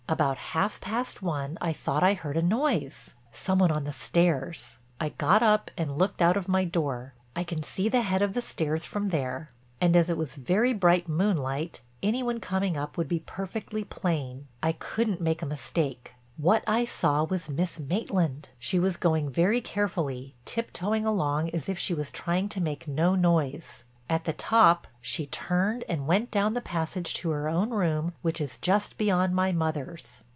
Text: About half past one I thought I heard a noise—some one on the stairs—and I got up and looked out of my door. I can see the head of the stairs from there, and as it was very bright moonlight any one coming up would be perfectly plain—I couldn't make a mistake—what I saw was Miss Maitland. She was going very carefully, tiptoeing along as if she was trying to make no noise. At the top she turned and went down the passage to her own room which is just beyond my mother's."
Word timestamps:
About 0.09 0.35
half 0.51 0.81
past 0.81 1.21
one 1.21 1.57
I 1.61 1.71
thought 1.71 2.03
I 2.03 2.15
heard 2.15 2.35
a 2.35 2.41
noise—some 2.41 3.59
one 3.59 3.71
on 3.71 3.85
the 3.85 3.93
stairs—and 3.93 4.81
I 5.11 5.15
got 5.17 5.41
up 5.41 5.71
and 5.77 5.97
looked 5.97 6.21
out 6.21 6.35
of 6.35 6.49
my 6.49 6.65
door. 6.65 7.13
I 7.33 7.45
can 7.45 7.63
see 7.63 7.87
the 7.87 8.01
head 8.01 8.21
of 8.21 8.33
the 8.33 8.41
stairs 8.41 8.83
from 8.83 9.07
there, 9.07 9.47
and 9.79 9.95
as 9.95 10.09
it 10.09 10.17
was 10.17 10.35
very 10.35 10.73
bright 10.73 11.07
moonlight 11.07 11.81
any 12.03 12.23
one 12.23 12.41
coming 12.41 12.75
up 12.75 12.97
would 12.97 13.07
be 13.07 13.19
perfectly 13.21 13.85
plain—I 13.85 14.73
couldn't 14.73 15.21
make 15.21 15.41
a 15.41 15.45
mistake—what 15.45 16.63
I 16.67 16.83
saw 16.83 17.23
was 17.23 17.47
Miss 17.47 17.79
Maitland. 17.79 18.49
She 18.59 18.79
was 18.79 18.97
going 18.97 19.29
very 19.29 19.61
carefully, 19.61 20.35
tiptoeing 20.43 21.05
along 21.05 21.51
as 21.51 21.69
if 21.69 21.79
she 21.79 21.93
was 21.93 22.11
trying 22.11 22.49
to 22.49 22.59
make 22.59 22.85
no 22.85 23.15
noise. 23.15 23.85
At 24.09 24.25
the 24.25 24.33
top 24.33 24.87
she 24.99 25.25
turned 25.27 25.85
and 25.87 26.05
went 26.05 26.31
down 26.31 26.53
the 26.53 26.59
passage 26.59 27.13
to 27.13 27.29
her 27.29 27.47
own 27.47 27.69
room 27.69 28.11
which 28.21 28.41
is 28.41 28.57
just 28.57 28.97
beyond 28.97 29.33
my 29.33 29.53
mother's." 29.53 30.21